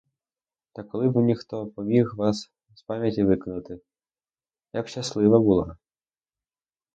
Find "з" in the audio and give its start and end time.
2.75-2.81